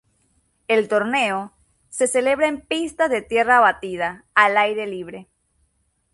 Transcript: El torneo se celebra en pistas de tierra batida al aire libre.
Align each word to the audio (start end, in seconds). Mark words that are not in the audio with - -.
El 0.67 0.87
torneo 0.87 1.53
se 1.91 2.07
celebra 2.07 2.47
en 2.47 2.59
pistas 2.61 3.11
de 3.11 3.21
tierra 3.21 3.59
batida 3.59 4.25
al 4.33 4.57
aire 4.57 4.87
libre. 4.87 5.27